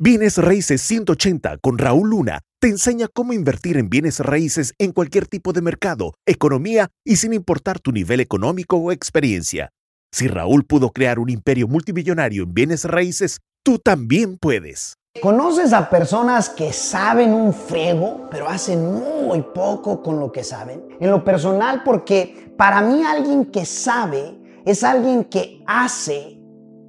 Bienes 0.00 0.38
Raíces 0.38 0.80
180 0.82 1.58
con 1.58 1.76
Raúl 1.76 2.10
Luna 2.10 2.42
te 2.60 2.68
enseña 2.68 3.08
cómo 3.12 3.32
invertir 3.32 3.76
en 3.76 3.90
bienes 3.90 4.20
raíces 4.20 4.72
en 4.78 4.92
cualquier 4.92 5.26
tipo 5.26 5.52
de 5.52 5.60
mercado, 5.60 6.14
economía 6.24 6.86
y 7.04 7.16
sin 7.16 7.32
importar 7.32 7.80
tu 7.80 7.90
nivel 7.90 8.20
económico 8.20 8.76
o 8.76 8.92
experiencia. 8.92 9.70
Si 10.12 10.28
Raúl 10.28 10.64
pudo 10.64 10.90
crear 10.90 11.18
un 11.18 11.30
imperio 11.30 11.66
multimillonario 11.66 12.44
en 12.44 12.54
bienes 12.54 12.84
raíces, 12.84 13.40
tú 13.64 13.80
también 13.80 14.38
puedes. 14.38 14.94
¿Conoces 15.20 15.72
a 15.72 15.90
personas 15.90 16.48
que 16.48 16.72
saben 16.72 17.32
un 17.32 17.52
friego, 17.52 18.28
pero 18.30 18.48
hacen 18.48 18.80
muy 18.94 19.42
poco 19.52 20.00
con 20.00 20.20
lo 20.20 20.30
que 20.30 20.44
saben? 20.44 20.80
En 21.00 21.10
lo 21.10 21.24
personal, 21.24 21.82
porque 21.82 22.54
para 22.56 22.82
mí 22.82 23.02
alguien 23.02 23.46
que 23.46 23.66
sabe 23.66 24.38
es 24.64 24.84
alguien 24.84 25.24
que 25.24 25.64
hace 25.66 26.40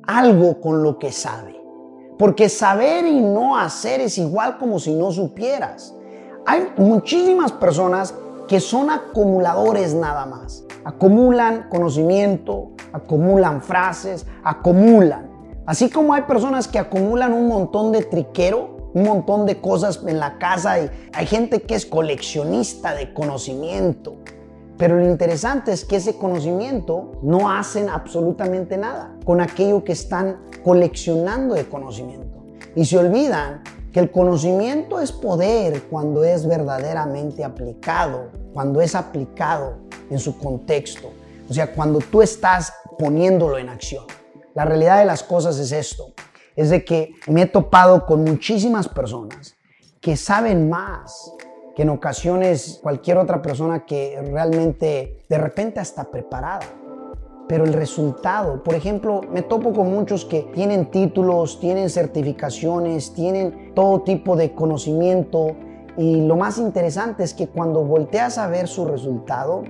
algo 0.03 0.61
con 0.61 0.83
lo 0.83 0.99
que 0.99 1.11
sabe. 1.11 1.58
Porque 2.19 2.49
saber 2.49 3.05
y 3.05 3.21
no 3.21 3.57
hacer 3.57 4.01
es 4.01 4.17
igual 4.17 4.57
como 4.57 4.77
si 4.77 4.93
no 4.93 5.09
supieras. 5.09 5.95
Hay 6.45 6.67
muchísimas 6.75 7.53
personas 7.53 8.13
que 8.45 8.59
son 8.59 8.89
acumuladores 8.89 9.93
nada 9.93 10.25
más. 10.25 10.65
Acumulan 10.83 11.69
conocimiento, 11.69 12.71
acumulan 12.91 13.61
frases, 13.61 14.25
acumulan. 14.43 15.31
Así 15.65 15.89
como 15.89 16.13
hay 16.13 16.23
personas 16.23 16.67
que 16.67 16.77
acumulan 16.77 17.31
un 17.31 17.47
montón 17.47 17.93
de 17.93 18.03
triquero, 18.03 18.91
un 18.93 19.03
montón 19.03 19.45
de 19.45 19.61
cosas 19.61 20.01
en 20.05 20.19
la 20.19 20.37
casa 20.39 20.77
y 20.77 20.91
hay 21.13 21.25
gente 21.25 21.61
que 21.61 21.75
es 21.75 21.85
coleccionista 21.85 22.95
de 22.95 23.13
conocimiento. 23.13 24.17
Pero 24.79 24.95
lo 24.95 25.05
interesante 25.05 25.73
es 25.73 25.83
que 25.83 25.97
ese 25.97 26.15
conocimiento 26.15 27.11
no 27.21 27.51
hacen 27.51 27.89
absolutamente 27.89 28.77
nada 28.77 29.13
con 29.25 29.41
aquello 29.41 29.83
que 29.83 29.91
están 29.91 30.39
coleccionando 30.63 31.53
de 31.53 31.67
conocimiento. 31.67 32.45
Y 32.77 32.85
se 32.85 32.97
olvidan 32.97 33.61
que 33.91 33.99
el 33.99 34.09
conocimiento 34.09 35.01
es 35.01 35.11
poder 35.11 35.83
cuando 35.89 36.23
es 36.23 36.47
verdaderamente 36.47 37.43
aplicado, 37.43 38.29
cuando 38.53 38.79
es 38.79 38.95
aplicado 38.95 39.79
en 40.09 40.17
su 40.17 40.37
contexto. 40.37 41.11
O 41.49 41.53
sea, 41.53 41.73
cuando 41.73 41.99
tú 41.99 42.21
estás 42.21 42.71
poniéndolo 42.97 43.57
en 43.57 43.67
acción. 43.67 44.05
La 44.55 44.63
realidad 44.63 44.99
de 44.99 45.05
las 45.05 45.23
cosas 45.23 45.59
es 45.59 45.73
esto. 45.73 46.13
Es 46.55 46.69
de 46.69 46.85
que 46.85 47.15
me 47.27 47.41
he 47.41 47.47
topado 47.47 48.05
con 48.05 48.23
muchísimas 48.23 48.87
personas 48.87 49.55
que 49.99 50.15
saben 50.15 50.69
más 50.69 51.33
que 51.75 51.83
en 51.83 51.89
ocasiones 51.89 52.79
cualquier 52.81 53.17
otra 53.17 53.41
persona 53.41 53.85
que 53.85 54.19
realmente 54.31 55.23
de 55.27 55.37
repente 55.37 55.79
está 55.81 56.05
preparada. 56.05 56.65
Pero 57.47 57.63
el 57.63 57.73
resultado, 57.73 58.63
por 58.63 58.75
ejemplo, 58.75 59.21
me 59.31 59.41
topo 59.41 59.73
con 59.73 59.91
muchos 59.91 60.23
que 60.23 60.43
tienen 60.53 60.91
títulos, 60.91 61.59
tienen 61.59 61.89
certificaciones, 61.89 63.13
tienen 63.13 63.73
todo 63.73 64.01
tipo 64.01 64.35
de 64.35 64.53
conocimiento 64.53 65.55
y 65.97 66.21
lo 66.21 66.35
más 66.35 66.59
interesante 66.59 67.23
es 67.23 67.33
que 67.33 67.47
cuando 67.47 67.83
volteas 67.83 68.37
a 68.37 68.47
ver 68.47 68.67
su 68.67 68.85
resultado, 68.85 69.63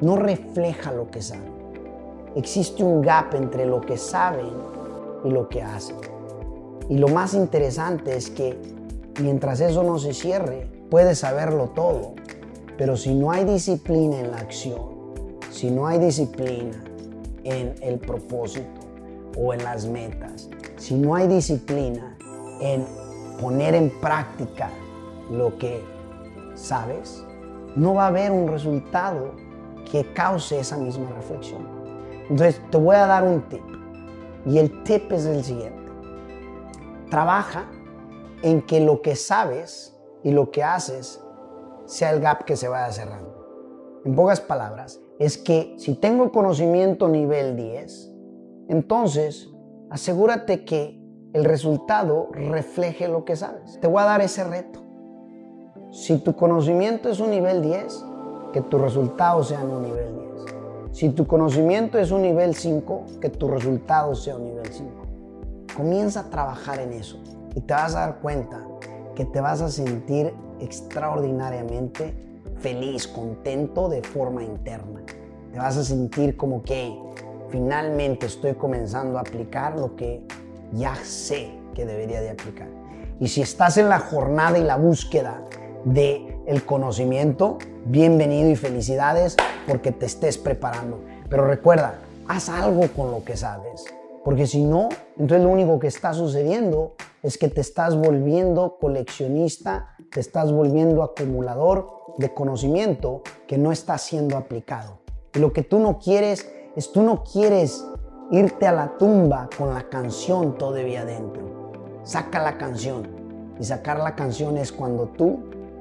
no 0.00 0.16
refleja 0.16 0.92
lo 0.92 1.10
que 1.10 1.22
saben. 1.22 1.52
Existe 2.36 2.84
un 2.84 3.02
gap 3.02 3.34
entre 3.34 3.66
lo 3.66 3.80
que 3.80 3.96
saben 3.96 4.46
y 5.24 5.30
lo 5.30 5.48
que 5.48 5.62
hacen. 5.62 5.96
Y 6.88 6.98
lo 6.98 7.08
más 7.08 7.34
interesante 7.34 8.16
es 8.16 8.30
que 8.30 8.56
mientras 9.20 9.60
eso 9.60 9.82
no 9.82 9.98
se 9.98 10.14
cierre, 10.14 10.77
puedes 10.90 11.18
saberlo 11.18 11.70
todo, 11.70 12.14
pero 12.76 12.96
si 12.96 13.14
no 13.14 13.30
hay 13.30 13.44
disciplina 13.44 14.20
en 14.20 14.30
la 14.30 14.38
acción, 14.38 14.98
si 15.50 15.70
no 15.70 15.86
hay 15.86 15.98
disciplina 15.98 16.82
en 17.44 17.74
el 17.80 17.98
propósito 17.98 18.80
o 19.36 19.52
en 19.52 19.64
las 19.64 19.86
metas, 19.86 20.48
si 20.76 20.94
no 20.94 21.14
hay 21.14 21.26
disciplina 21.26 22.16
en 22.60 22.86
poner 23.40 23.74
en 23.74 23.90
práctica 24.00 24.70
lo 25.30 25.56
que 25.58 25.82
sabes, 26.54 27.24
no 27.76 27.94
va 27.94 28.04
a 28.04 28.08
haber 28.08 28.30
un 28.30 28.48
resultado 28.48 29.32
que 29.90 30.04
cause 30.12 30.60
esa 30.60 30.76
misma 30.76 31.10
reflexión. 31.10 31.66
Entonces, 32.28 32.60
te 32.70 32.76
voy 32.76 32.96
a 32.96 33.06
dar 33.06 33.24
un 33.24 33.42
tip. 33.42 33.62
Y 34.44 34.58
el 34.58 34.82
tip 34.84 35.10
es 35.12 35.24
el 35.24 35.44
siguiente. 35.44 35.92
Trabaja 37.10 37.66
en 38.42 38.62
que 38.62 38.80
lo 38.80 39.00
que 39.02 39.16
sabes 39.16 39.97
y 40.22 40.30
lo 40.32 40.50
que 40.50 40.62
haces 40.62 41.22
sea 41.86 42.10
el 42.10 42.20
gap 42.20 42.44
que 42.44 42.56
se 42.56 42.68
vaya 42.68 42.92
cerrando. 42.92 44.00
En 44.04 44.14
pocas 44.14 44.40
palabras, 44.40 45.00
es 45.18 45.38
que 45.38 45.74
si 45.78 45.94
tengo 45.94 46.30
conocimiento 46.30 47.08
nivel 47.08 47.56
10, 47.56 48.14
entonces 48.68 49.48
asegúrate 49.90 50.64
que 50.64 51.00
el 51.32 51.44
resultado 51.44 52.28
refleje 52.32 53.08
lo 53.08 53.24
que 53.24 53.36
sabes. 53.36 53.78
Te 53.80 53.86
voy 53.86 54.02
a 54.02 54.06
dar 54.06 54.20
ese 54.20 54.44
reto. 54.44 54.80
Si 55.90 56.18
tu 56.18 56.36
conocimiento 56.36 57.08
es 57.08 57.20
un 57.20 57.30
nivel 57.30 57.62
10, 57.62 58.04
que 58.52 58.60
tu 58.60 58.78
resultado 58.78 59.42
sea 59.42 59.60
un 59.60 59.82
nivel 59.82 60.14
10. 60.14 60.28
Si 60.92 61.10
tu 61.10 61.26
conocimiento 61.26 61.98
es 61.98 62.10
un 62.10 62.22
nivel 62.22 62.54
5, 62.54 63.04
que 63.20 63.30
tu 63.30 63.48
resultado 63.48 64.14
sea 64.14 64.36
un 64.36 64.44
nivel 64.44 64.66
5. 64.70 64.90
Comienza 65.76 66.20
a 66.20 66.30
trabajar 66.30 66.80
en 66.80 66.92
eso 66.92 67.18
y 67.54 67.60
te 67.60 67.74
vas 67.74 67.94
a 67.94 68.00
dar 68.00 68.20
cuenta 68.20 68.67
que 69.18 69.24
te 69.24 69.40
vas 69.40 69.60
a 69.62 69.68
sentir 69.68 70.32
extraordinariamente 70.60 72.14
feliz, 72.60 73.08
contento 73.08 73.88
de 73.88 74.00
forma 74.00 74.44
interna. 74.44 75.00
Te 75.52 75.58
vas 75.58 75.76
a 75.76 75.82
sentir 75.82 76.36
como 76.36 76.62
que 76.62 76.96
finalmente 77.48 78.26
estoy 78.26 78.54
comenzando 78.54 79.18
a 79.18 79.22
aplicar 79.22 79.76
lo 79.76 79.96
que 79.96 80.22
ya 80.72 80.94
sé 81.02 81.50
que 81.74 81.84
debería 81.84 82.20
de 82.20 82.30
aplicar. 82.30 82.68
Y 83.18 83.26
si 83.26 83.42
estás 83.42 83.76
en 83.76 83.88
la 83.88 83.98
jornada 83.98 84.56
y 84.56 84.62
la 84.62 84.76
búsqueda 84.76 85.42
de 85.84 86.38
el 86.46 86.64
conocimiento, 86.64 87.58
bienvenido 87.86 88.48
y 88.48 88.54
felicidades 88.54 89.34
porque 89.66 89.90
te 89.90 90.06
estés 90.06 90.38
preparando. 90.38 91.00
Pero 91.28 91.44
recuerda, 91.44 91.98
haz 92.28 92.48
algo 92.48 92.86
con 92.94 93.10
lo 93.10 93.24
que 93.24 93.36
sabes. 93.36 93.84
Porque 94.24 94.46
si 94.46 94.64
no, 94.64 94.88
entonces 95.16 95.44
lo 95.44 95.50
único 95.50 95.78
que 95.78 95.86
está 95.86 96.12
sucediendo 96.12 96.94
es 97.22 97.38
que 97.38 97.48
te 97.48 97.60
estás 97.60 97.96
volviendo 97.96 98.78
coleccionista, 98.80 99.96
te 100.10 100.20
estás 100.20 100.52
volviendo 100.52 101.02
acumulador 101.02 101.88
de 102.18 102.32
conocimiento 102.34 103.22
que 103.46 103.58
no 103.58 103.72
está 103.72 103.98
siendo 103.98 104.36
aplicado. 104.36 104.98
Y 105.34 105.38
lo 105.38 105.52
que 105.52 105.62
tú 105.62 105.78
no 105.78 105.98
quieres 105.98 106.50
es 106.76 106.92
tú 106.92 107.02
no 107.02 107.22
quieres 107.22 107.84
irte 108.30 108.66
a 108.66 108.72
la 108.72 108.98
tumba 108.98 109.48
con 109.56 109.72
la 109.72 109.88
canción 109.88 110.58
todavía 110.58 111.02
adentro. 111.02 111.72
Saca 112.02 112.42
la 112.42 112.58
canción. 112.58 113.08
Y 113.60 113.64
sacar 113.64 113.98
la 113.98 114.14
canción 114.14 114.56
es 114.56 114.70
cuando 114.70 115.08
tú 115.08 115.38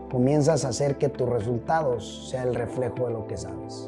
comienzas 0.09 0.65
a 0.65 0.69
hacer 0.69 0.97
que 0.97 1.09
tus 1.09 1.29
resultados 1.29 2.29
sea 2.29 2.43
el 2.43 2.55
reflejo 2.55 3.07
de 3.07 3.13
lo 3.13 3.27
que 3.27 3.37
sabes. 3.37 3.87